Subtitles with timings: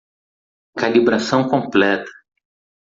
[0.75, 2.09] Calibração completa.